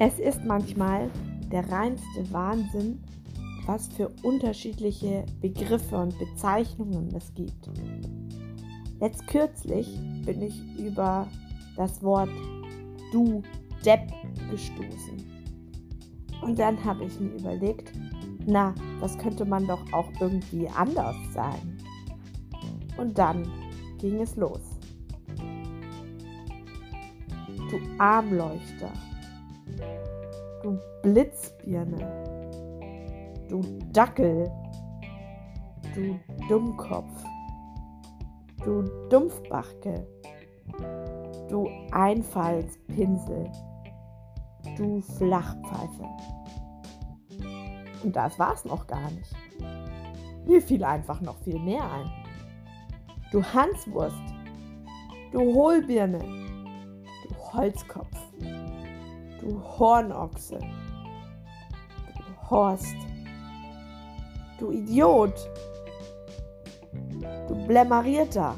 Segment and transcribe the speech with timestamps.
[0.00, 1.10] Es ist manchmal
[1.50, 3.02] der reinste Wahnsinn,
[3.66, 7.68] was für unterschiedliche Begriffe und Bezeichnungen es gibt.
[9.00, 11.26] Letzt kürzlich bin ich über
[11.76, 12.30] das Wort
[13.12, 13.42] du
[13.84, 14.12] Depp
[14.50, 15.24] gestoßen.
[16.42, 17.92] Und dann habe ich mir überlegt,
[18.46, 21.76] na, das könnte man doch auch irgendwie anders sagen.
[22.96, 23.50] Und dann
[23.98, 24.60] ging es los.
[27.70, 28.92] Du Armleuchter
[30.62, 31.98] du Blitzbirne,
[33.48, 33.60] du
[33.92, 34.50] Dackel,
[35.94, 36.18] du
[36.48, 37.24] Dummkopf,
[38.64, 40.06] du Dumpfbachke,
[41.48, 43.50] du Einfallspinsel,
[44.76, 46.04] du Flachpfeife.
[48.02, 49.34] Und das war's noch gar nicht.
[50.46, 52.10] Mir fiel einfach noch viel mehr ein.
[53.32, 54.16] Du Hanswurst,
[55.32, 58.27] du Hohlbirne, du Holzkopf,
[59.40, 62.96] du Hornochse, du Horst,
[64.58, 65.34] du Idiot,
[67.48, 68.54] du Blämmerierter.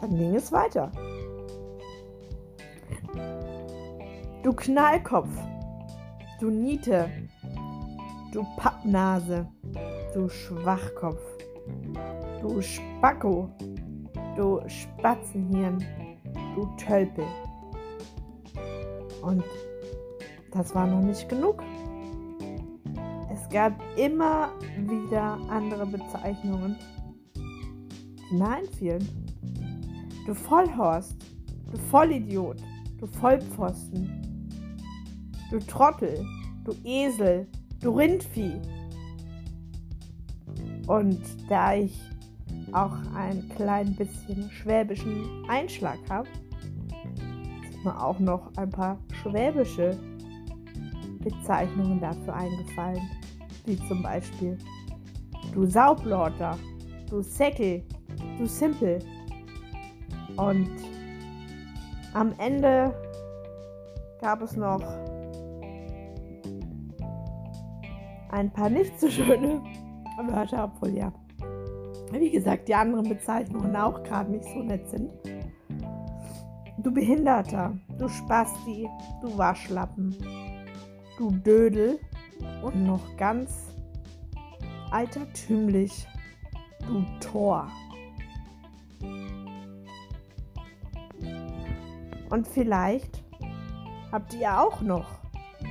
[0.00, 0.90] Dann ging es weiter.
[4.42, 5.28] Du Knallkopf,
[6.40, 7.10] du Niete,
[8.32, 9.46] du Pappnase,
[10.14, 11.20] du Schwachkopf,
[12.40, 13.50] du Spacko,
[14.36, 15.84] du Spatzenhirn,
[16.54, 17.24] du Tölpel.
[19.22, 19.44] Und
[20.52, 21.62] das war noch nicht genug.
[23.32, 26.76] Es gab immer wieder andere Bezeichnungen,
[28.30, 29.06] die mir einfielen.
[30.26, 31.16] Du Vollhorst,
[31.70, 32.56] du Vollidiot,
[32.98, 34.56] du Vollpfosten,
[35.50, 36.24] du Trottel,
[36.64, 37.46] du Esel,
[37.80, 38.60] du Rindvieh.
[40.86, 41.98] Und da ich
[42.74, 46.28] auch ein klein bisschen schwäbischen Einschlag habe,
[47.70, 49.98] sind mir auch noch ein paar schwäbische
[51.20, 53.02] Bezeichnungen dafür eingefallen.
[53.66, 54.58] Wie zum Beispiel
[55.52, 56.58] du Saublorter,
[57.08, 57.82] du Säckel,
[58.38, 58.98] du Simpel.
[60.36, 60.70] Und
[62.14, 62.94] am Ende
[64.20, 64.82] gab es noch
[68.30, 69.60] ein paar nicht so schöne
[70.28, 71.12] Wörter, obwohl ja
[72.12, 75.12] wie gesagt, die anderen Bezeichnungen auch gerade nicht so nett sind.
[76.78, 78.88] Du Behinderter, du Spasti,
[79.20, 80.16] du Waschlappen,
[81.18, 82.00] du Dödel
[82.62, 83.74] und noch ganz
[84.90, 86.06] altertümlich,
[86.88, 87.68] du Tor.
[92.30, 93.22] Und vielleicht
[94.12, 95.06] habt ihr auch noch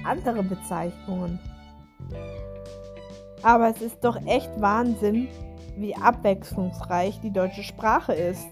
[0.05, 1.39] andere Bezeichnungen.
[3.41, 5.29] Aber es ist doch echt Wahnsinn,
[5.79, 8.47] wie abwechslungsreich die deutsche Sprache ist.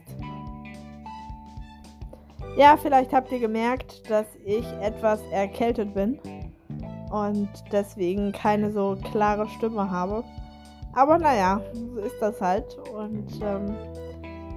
[2.57, 6.19] Ja, vielleicht habt ihr gemerkt, dass ich etwas erkältet bin
[7.11, 10.23] und deswegen keine so klare Stimme habe.
[10.93, 12.75] Aber naja, so ist das halt.
[12.91, 13.75] Und ähm,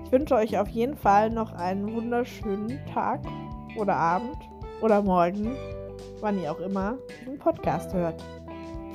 [0.04, 3.20] ich wünsche euch auf jeden Fall noch einen wunderschönen Tag
[3.76, 4.38] oder Abend
[4.80, 5.54] oder Morgen,
[6.20, 8.24] wann ihr auch immer diesen Podcast hört.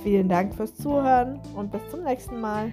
[0.02, 2.72] Vielen Dank fürs Zuhören und bis zum nächsten Mal.